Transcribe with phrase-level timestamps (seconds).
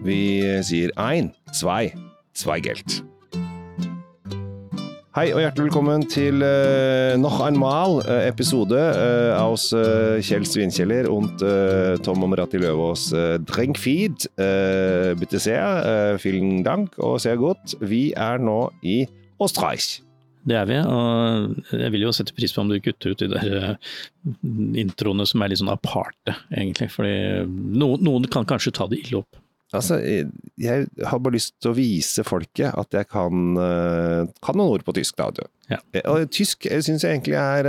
[0.00, 1.92] Vi sier ein, zwei,
[2.32, 3.02] zweigelt.
[5.12, 11.10] Hei og hjertelig velkommen til uh, noch einmal uh, episode uh, oss uh, Kjell Svinkjeller
[11.10, 14.30] und uh, Tom Omrati Løvaas uh, Drinkfeed.
[14.40, 17.74] Uh, bitte sehr, uh, vielen Dank og sehr godt.
[17.82, 19.02] Vi er nå i
[19.42, 19.98] Østerreich.
[20.48, 23.28] Det er vi, og jeg vil jo sette pris på om du kutter ut de
[23.28, 23.90] der eh,
[24.80, 26.88] introene som er litt sånn aparte, egentlig.
[26.94, 27.12] Fordi
[27.50, 29.36] noen, noen kan kanskje ta det ille opp.
[29.76, 34.74] Altså, jeg, har bare lyst til å vise folket at jeg kan, uh, kan noen
[34.74, 35.20] ord på tysk.
[35.20, 35.46] da.
[35.70, 35.78] Ja.
[35.94, 37.68] Eh, Og tysk syns jeg egentlig er,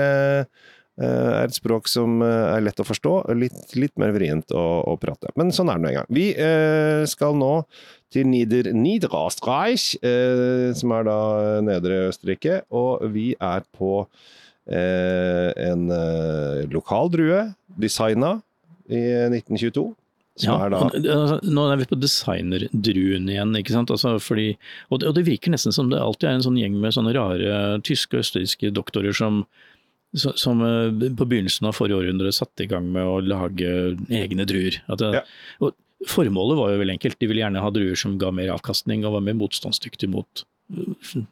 [1.02, 5.30] er et språk som er lett å forstå, litt, litt mer vrient å, å prate.
[5.38, 6.10] Men sånn er det nå en gang.
[6.14, 6.28] Vi
[7.10, 7.54] skal nå
[8.12, 9.88] til Nieder, Niederösterreich,
[10.78, 11.18] som er da
[11.66, 14.04] Nedre Østerrike, og vi er på
[14.68, 15.88] en
[16.74, 17.48] lokal drue,
[17.82, 18.36] designa
[18.92, 19.88] i 1922.
[20.40, 23.92] Ja, og, altså, nå er vi på designerdruen igjen, ikke sant.
[23.92, 24.54] Altså, fordi,
[24.90, 27.12] og, det, og det virker nesten som det alltid er en sånn gjeng med sånne
[27.18, 29.42] rare tyske og østerrikske doktorer som,
[30.16, 33.74] som, som eh, på begynnelsen av forrige århundre satte i gang med å lage
[34.08, 34.80] egne druer.
[34.88, 35.26] At det, Ja.
[35.60, 35.76] og
[36.10, 39.20] formålet var jo veldig enkelt, de ville gjerne ha druer som ga mer avkastning og
[39.20, 40.46] var mer motstandsdyktige mot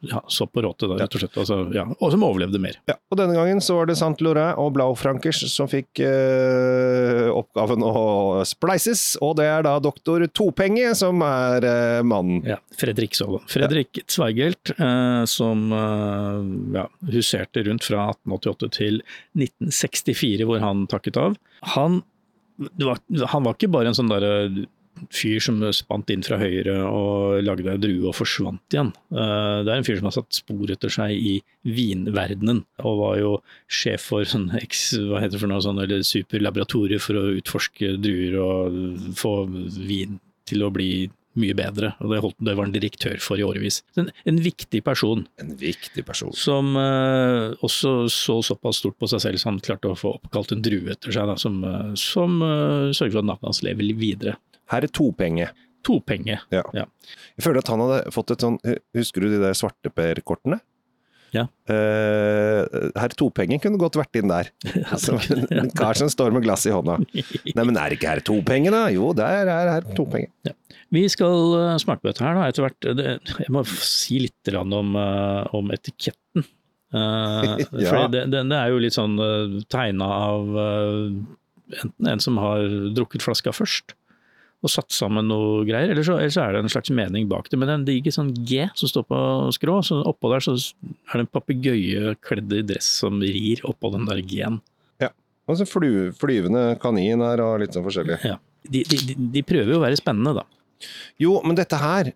[0.00, 1.36] ja, sopp på da, rett og slett.
[1.40, 2.76] Altså, ja, og som overlevde mer.
[2.90, 7.84] Ja, og denne gangen så var det Saint Laurent og Blaufrankers som fikk eh, oppgaven
[7.86, 7.94] å
[8.48, 12.42] spleises, og det er da doktor Topenge som er eh, mannen.
[12.48, 13.46] Ja, Fredrik Sådan.
[13.50, 19.00] Fredrik Zweigelt, eh, som eh, ja, huserte rundt fra 1888 til
[19.38, 21.38] 1964, hvor han takket av.
[21.76, 22.02] Han,
[22.58, 23.00] det var,
[23.32, 24.66] han var ikke bare en sånn derre
[25.14, 28.92] fyr som spant inn fra høyre og lagde ei drue og forsvant igjen.
[29.12, 33.18] Eh, Det er en fyr som har satt spor etter seg i vinverdenen, og var
[33.20, 33.32] jo
[33.70, 37.94] sjef for sånn X, hva heter det for noe sånn, eller superlaboratorier for å utforske
[38.02, 39.34] druer og få
[39.86, 40.20] vin
[40.50, 41.92] til å bli mye bedre.
[42.02, 43.80] og Det, holdt, det var han direktør for i årevis.
[44.00, 46.32] En, en viktig person En viktig person.
[46.34, 50.50] som eh, også så såpass stort på seg selv som han klarte å få oppkalt
[50.56, 53.94] en drue etter seg, da, som, eh, som eh, sørger for at navnet hans lever
[53.94, 54.34] videre.
[54.70, 55.50] Her er Topenge.
[55.86, 56.40] Topenge.
[56.52, 56.64] Ja.
[56.76, 56.86] Ja.
[57.38, 58.58] Jeg føler at han hadde fått et sånn
[58.96, 60.60] Husker du de der svarteperkortene?
[61.30, 61.44] Ja.
[61.70, 62.66] Uh,
[62.98, 64.50] herr Topenge kunne godt vært inn der.
[65.02, 66.98] Som en kar som står med glass i hånda.
[67.56, 68.88] Nei, men er ikke herr Topenge, da?
[68.90, 70.32] Jo, der er herr Topenge.
[70.90, 72.88] Vi skal eh, smake på dette her da, etter hvert.
[72.98, 73.12] Det,
[73.44, 76.46] jeg må si litt om, eh, om etiketten.
[76.90, 78.08] Uh, Ja.
[78.10, 81.04] det, det, det er jo litt sånn uh, tegna av eh,
[81.84, 82.66] enten en som har
[82.96, 83.94] drukket flaska først
[84.60, 87.48] og satt sammen noe greier, eller så, eller så er det en slags mening bak
[87.48, 87.56] det.
[87.56, 89.20] Men det er en diger sånn G som står på
[89.56, 93.92] skrå, så oppå der så er det en papegøye kledd i dress som rir oppå
[93.94, 94.60] den der G-en.
[95.50, 98.20] Og så fly, flyvende kanin her og litt sånn forskjellig.
[98.22, 98.38] Ja.
[98.70, 100.90] De, de, de, prøver jo å være spennende, da.
[101.20, 102.12] Jo, men dette her,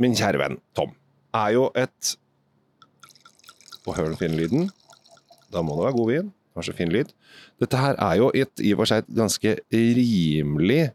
[0.00, 0.92] min kjære venn Tom,
[1.36, 2.14] er jo et
[3.84, 4.68] Og hør den fine lyden.
[5.52, 6.34] Da må det være god vin.
[6.58, 7.12] Så fin lyd.
[7.62, 10.88] Dette her er jo et, i og for seg ganske rimelig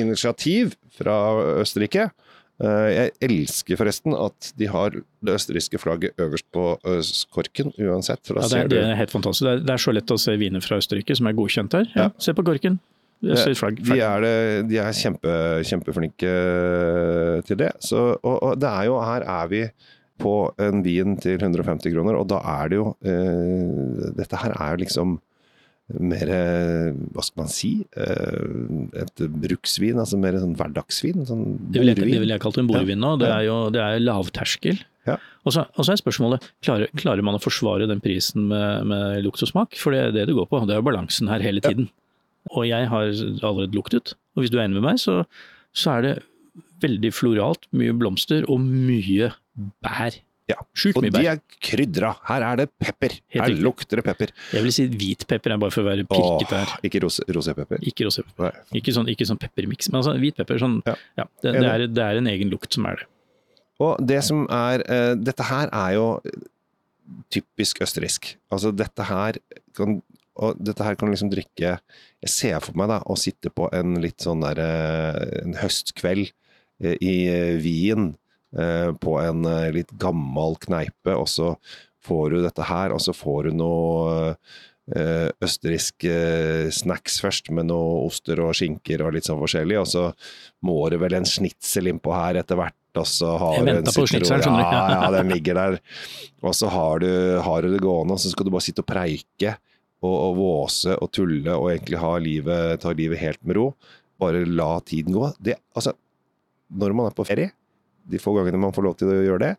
[0.00, 1.16] initiativ fra
[1.62, 2.08] Østerrike.
[2.56, 6.94] Eh, jeg elsker forresten at de har det østerrikske flagget øverst på ø,
[7.34, 8.22] korken uansett.
[8.32, 9.44] Ja, det, er, det er helt fantastisk.
[9.44, 11.90] Det er, det er så lett å se viner fra Østerrike som er godkjent her.
[11.92, 12.12] Ja, Ja.
[12.22, 12.78] Se på korken.
[13.26, 13.78] Ser flagg.
[13.80, 14.32] De er, det,
[14.70, 15.34] de er kjempe,
[15.66, 16.32] kjempeflinke
[17.48, 17.70] til det.
[17.84, 19.62] Så, og, og det er jo, her er vi
[20.20, 24.76] på en vin til 150 kroner, og da er det jo eh, Dette her er
[24.76, 25.16] jo liksom
[25.86, 27.70] mer eh, Hva skal man si?
[27.94, 31.26] Eh, et bruksvin, altså mer sånn hverdagsvin.
[31.28, 33.14] Sånn Det vil jeg, vil jeg kalle en bordvin nå.
[33.22, 34.80] Det er jo det er lavterskel.
[35.06, 35.20] Ja.
[35.46, 39.22] Og så og så er spørsmålet klarer, klarer man å forsvare den prisen med, med
[39.26, 39.78] lukt og smak?
[39.78, 40.64] For det er det det går på.
[40.66, 41.90] Det er jo balansen her hele tiden.
[42.54, 44.16] Og jeg har allerede luktet.
[44.34, 45.22] Og hvis du er enig med meg, så,
[45.74, 46.14] så er det
[46.82, 47.66] veldig floralt.
[47.78, 49.30] Mye blomster og mye
[49.86, 50.18] bær.
[50.46, 50.60] Ja.
[50.78, 52.12] Sjukt Og de er krydra.
[52.28, 53.16] Her er det pepper.
[53.34, 54.32] Her lukter det pepper.
[54.54, 56.74] Jeg vil si hvit pepper er bare for å være pirket der.
[56.86, 57.82] Ikke rosépepper.
[57.82, 58.22] Ikke rosé.
[58.78, 60.60] Ikke sånn, ikke sånn peppermiks, men altså hvit pepper.
[60.62, 60.94] Sånn, Ja.
[61.18, 61.26] ja.
[61.42, 63.08] det, det, er, det er en egen lukt som er det.
[63.82, 66.06] Og det som er uh, Dette her er jo
[67.34, 68.36] typisk østerriksk.
[68.54, 69.40] Altså dette her
[69.76, 70.00] kan
[70.36, 73.70] og dette her kan du liksom drikke Jeg ser for meg da å sitte på
[73.72, 77.14] en litt sånn der eh, En høstkveld eh, i
[77.62, 78.10] Wien
[78.54, 81.54] på en eh, litt gammel kneipe, og så
[82.06, 84.36] får du dette her, og så får du noe
[85.42, 86.04] østerriksk
[86.70, 90.04] snacks først, med noe oster og skinker og litt sånn forskjellig, og så
[90.62, 94.04] må det vel en snitsel innpå her etter hvert, og så har Jeg ventet på
[94.06, 94.76] snitselen, skjønner du.
[94.76, 95.78] Ja, ja, den ligger der.
[96.46, 97.10] Og så har du,
[97.42, 99.56] har du det gående, og så skal du bare sitte og preike
[100.04, 103.68] og, og våse og tulle og egentlig ha livet, ta livet helt med ro.
[104.22, 105.30] Bare la tiden gå.
[105.42, 105.96] Det, altså,
[106.72, 107.52] når man er på ferie,
[108.08, 109.52] de få gangene man får lov til å gjøre det,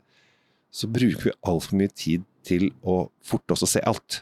[0.71, 4.21] så bruker vi altfor mye tid til å forte oss å se alt.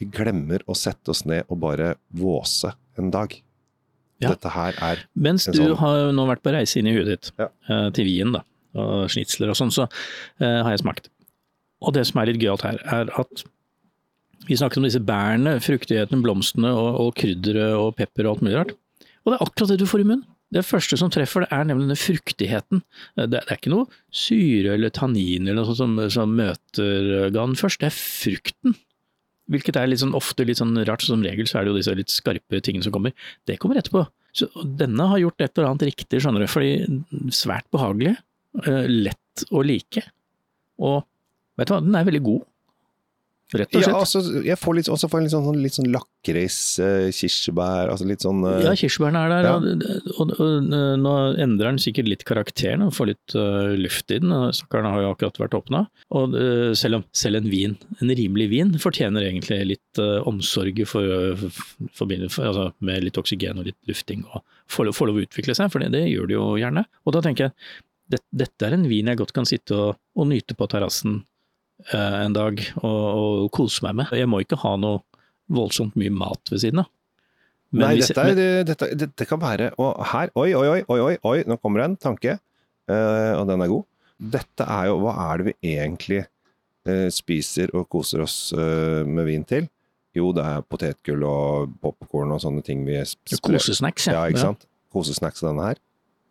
[0.00, 3.32] Vi glemmer å sette oss ned og bare våse en dag.
[4.20, 4.30] Ja.
[4.32, 6.94] Dette her er Mens En du sånn- har jo nå vært på reise inn i
[6.96, 7.48] huet ditt, Ja.
[7.68, 8.42] eh, til Wien da,
[8.74, 9.84] og snitsler og sånn, så
[10.40, 11.08] uh, har jeg smakt.
[11.82, 13.44] Og det som er litt gøyalt her, er at
[14.48, 18.56] vi snakket om disse bærene, fruktigheten, blomstene og, og krydderet og pepper og alt mulig
[18.56, 18.72] rart.
[19.24, 20.24] Og det er akkurat det du får i munnen.
[20.54, 22.82] Det første som treffer, det er nemlig denne fruktigheten.
[23.18, 27.58] Det, det er ikke noe syre eller tannin eller noe sånt som, som møter ganen
[27.58, 28.76] først, det er frukten.
[29.50, 31.96] Hvilket er litt sånn, ofte litt sånn rart, som regel så er det jo disse
[31.98, 33.14] litt skarpe tingene som kommer.
[33.46, 34.06] Det kommer etterpå.
[34.36, 34.48] Så
[34.78, 36.72] denne har gjort et eller annet riktig, skjønner du, fordi
[37.34, 38.16] svært behagelig,
[38.66, 40.02] eh, lett å like,
[40.82, 41.06] og
[41.56, 42.44] vet du hva, den er veldig god.
[43.54, 47.12] Rett og Ja, altså, jeg får litt, også får litt sånn, litt sånn lakris, eh,
[47.14, 49.52] kirsebær, altså litt sånn eh, Ja, kirsebærene er der, Ja.
[49.54, 50.64] og, og, og
[50.98, 51.12] nå
[51.44, 54.34] endrer den sikkert litt karakteren og får litt uh, luft i den.
[54.56, 55.84] Stakkaren har jo akkurat vært åpna.
[56.18, 60.82] Og uh, selv om selv en vin, en rimelig vin, fortjener egentlig litt uh, omsorg
[60.90, 61.06] for,
[61.38, 64.42] for, for, altså, med litt oksygen og litt lufting, og
[64.74, 66.82] får, lov- får lov å utvikle seg, for det, det gjør det jo gjerne.
[67.06, 70.58] Og da tenker jeg, dette er en vin jeg godt kan sitte og, og nyte
[70.58, 71.20] på terrassen
[71.92, 74.12] en dag og, og kose meg med.
[74.16, 75.02] Jeg må ikke ha noe
[75.52, 76.90] voldsomt mye mat ved siden av.
[77.74, 81.14] Men Nei, dette, er, men, dette, dette kan være Og her Oi, oi, oi, oi,
[81.26, 83.86] oi, nå kommer det en tanke, uh, og den er god.
[84.36, 89.26] Dette er jo Hva er det vi egentlig uh, spiser og koser oss uh, med
[89.28, 89.66] vin til?
[90.16, 93.42] Jo, det er potetgull og popkorn og sånne ting vi sprer.
[93.50, 94.64] Kosesnacks, Ja, ja ikke sant?
[94.94, 95.82] Kosesnacks denne her.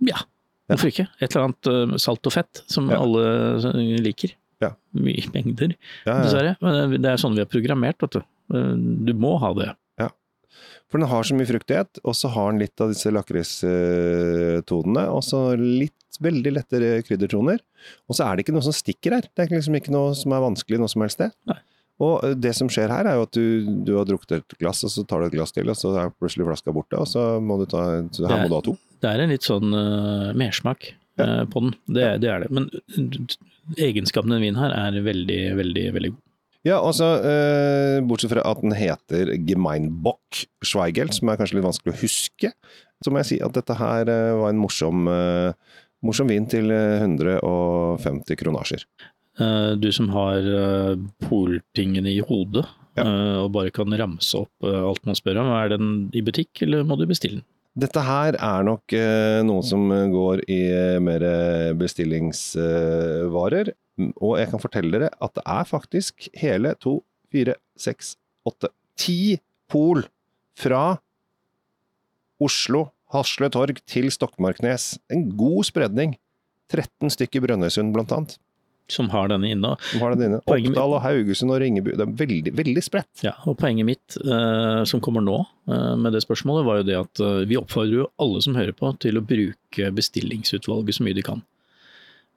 [0.08, 0.24] Ja,
[0.72, 1.06] hvorfor ikke?
[1.20, 2.98] Et eller annet salt og fett som Ja.
[3.04, 4.34] alle liker.
[4.66, 4.74] Ja.
[5.00, 5.74] I mengder,
[6.06, 6.20] Ja, ja.
[6.26, 6.56] dessverre.
[6.62, 8.22] Men det er sånn vi er programmert, vet du.
[8.54, 8.76] Øh,
[9.10, 9.72] Du må ha det.
[10.86, 15.24] For den har så mye fruktighet, og så har den litt av disse lakristonene, og
[15.26, 17.60] så litt veldig lettere kryddertoner.
[18.08, 19.26] Og så er det ikke noe som stikker her.
[19.36, 21.34] Det er liksom ikke noe som er vanskelig noe som helst sted.
[21.50, 21.58] Nei.
[22.06, 22.14] Og
[22.44, 23.46] det som skjer her, er jo at du,
[23.88, 26.12] du har drukket et glass, og så tar du et glass til, og så er
[26.20, 27.86] plutselig flaska borte, og så må du ta
[28.16, 28.76] så Her må du ha to.
[29.04, 31.74] Det er en litt sånn uh, mersmak øh, på den.
[31.88, 32.52] Det, det er det.
[32.52, 33.36] Men øh,
[33.78, 36.22] egenskapen i den vinen her er veldig, veldig, veldig god.
[36.66, 41.94] Ja, altså, eh, bortsett fra at den heter Gemeinbock Schweigelt, som er kanskje litt vanskelig
[41.94, 42.50] å huske,
[43.06, 45.52] så må jeg si at dette her eh, var en morsom, eh,
[46.06, 48.82] morsom vin til eh, 150 kronasjer.
[49.38, 50.42] Eh, Du som har
[51.30, 52.66] poltingene i hodet,
[52.98, 53.04] Ja.
[53.44, 56.96] og bare kan ramse opp alt man spør om, er den i butikk, eller må
[56.98, 57.46] du bestille den?
[57.76, 61.26] Dette her er nok eh, noe som går i eh, mer
[61.76, 63.74] bestillingsvarer,
[64.16, 67.02] og jeg kan fortelle dere at det er faktisk hele to,
[67.32, 68.16] fire, seks,
[68.48, 69.38] åtte, ti
[69.72, 70.06] pol
[70.56, 70.98] fra
[72.40, 74.96] Oslo, Hasle Torg til Stokmarknes.
[75.12, 76.16] En god spredning.
[76.72, 78.40] 13 stykker i Brønnøysund blant annet,
[78.88, 79.72] Som har denne inne.
[79.92, 80.40] som har den inne.
[80.46, 81.90] Oppdal og Haugesund og Ringebu.
[81.98, 83.24] Det er veldig, veldig spredt.
[83.26, 86.98] Ja, og poenget mitt eh, som kommer nå eh, med det spørsmålet, var jo det
[87.00, 91.18] at eh, vi oppfordrer jo alle som hører på til å bruke bestillingsutvalget så mye
[91.18, 91.42] de kan.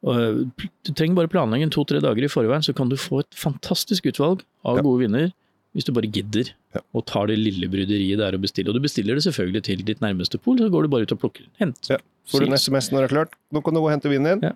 [0.07, 3.35] Og, eh, du trenger bare planlegge to-tre dager i forveien, så kan du få et
[3.37, 4.83] fantastisk utvalg av Ja.
[4.87, 5.33] gode vinner,
[5.75, 6.81] hvis du bare gidder Ja.
[6.95, 8.65] og tar det lille bryderiet der og bestiller.
[8.65, 8.69] bestille.
[8.73, 11.21] Og du bestiller det selvfølgelig til ditt nærmeste pol, så går du bare ut og
[11.21, 11.45] plukker.
[11.61, 11.91] Hent.
[11.91, 11.99] Ja.
[12.29, 14.41] Får du en SMS når det er klart, nå kan du gå og hente vinen
[14.41, 14.49] din.
[14.49, 14.53] Ja.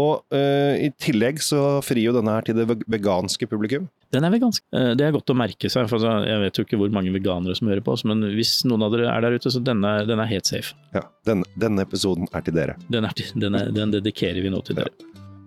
[0.00, 3.86] Og uh, i tillegg så frir jo denne her til det veganske publikum.
[4.14, 4.62] Den er vegansk.
[4.74, 7.54] Eh, Det er godt å merke seg, for jeg vet jo ikke hvor mange veganere
[7.58, 10.22] som hører på oss, men hvis noen av dere er der ute, så denne, den
[10.22, 10.74] er helt safe.
[10.94, 12.76] Ja, denne, denne episoden er til dere.
[12.94, 14.92] Den, er, til- den, er, den dedikerer vi nå til dere.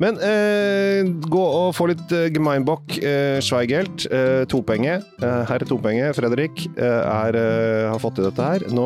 [0.04, 4.04] Men eh, gå og få litt eh, Gemeinbock eh, Schweigelt.
[4.14, 5.00] Eh, topenge.
[5.24, 8.68] Eh, herr Topenge, Fredrik, eh, er, eh, har fått til dette her.
[8.78, 8.86] Nå,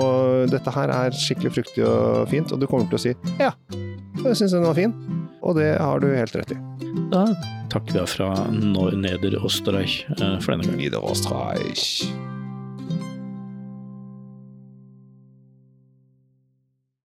[0.53, 3.51] dette her er skikkelig fruktig og fint, og du kommer til å si ja,
[4.21, 4.93] jeg syns den var fin.
[5.41, 6.59] Og det har du helt rett i.
[7.11, 7.25] Da
[7.71, 10.77] takker vi fra Neder Osterreich eh, for denne gang.
[10.77, 12.03] Niederösterreich.